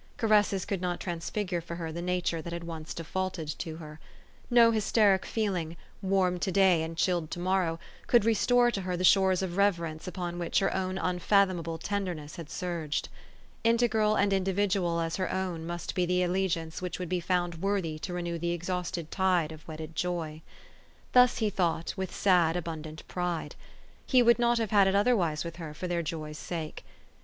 Caresses 0.17 0.65
could 0.65 0.81
not 0.81 0.99
transfigure 0.99 1.61
for 1.61 1.75
her 1.75 1.91
the 1.91 2.01
nature 2.01 2.41
that 2.41 2.51
had 2.53 2.63
once 2.63 2.91
defaulted 2.91 3.47
to 3.59 3.75
her. 3.75 3.99
No 4.49 4.71
hys 4.71 4.91
teric 4.91 5.25
feeling, 5.25 5.77
warm 6.01 6.39
to 6.39 6.51
day 6.51 6.81
and 6.81 6.97
chilled 6.97 7.29
to 7.29 7.39
morrow, 7.39 7.79
could 8.07 8.25
restore 8.25 8.71
to 8.71 8.81
her 8.81 8.97
the 8.97 9.03
shores 9.03 9.43
of 9.43 9.57
reverence 9.57 10.07
upon 10.07 10.39
which 10.39 10.57
her 10.57 10.75
own 10.75 10.97
unfathomable 10.97 11.77
tenderness 11.77 12.37
had 12.37 12.49
surged. 12.49 13.09
Integral 13.63 14.15
and 14.15 14.33
individual 14.33 14.99
as 14.99 15.17
her 15.17 15.31
own 15.31 15.67
must 15.67 15.93
be 15.93 16.07
the 16.07 16.23
alle 16.23 16.49
giance 16.49 16.81
which 16.81 16.97
would 16.97 17.07
be 17.07 17.19
found 17.19 17.61
worthy 17.61 17.99
to 17.99 18.11
renew 18.11 18.39
the 18.39 18.53
exhausted 18.53 19.11
tide 19.11 19.51
of 19.51 19.67
wedded 19.67 19.95
joy. 19.95 20.41
Thus 21.13 21.37
he 21.37 21.51
thought, 21.51 21.93
with 21.95 22.11
sad, 22.11 22.55
abundant 22.57 23.07
pride. 23.07 23.53
He 24.03 24.23
would 24.23 24.39
not 24.39 24.57
have 24.57 24.71
had 24.71 24.87
it 24.87 24.95
otherwise 24.95 25.43
with 25.43 25.57
her 25.57 25.75
for 25.75 25.87
their 25.87 26.01
joy's 26.01 26.39
sake. 26.39 26.83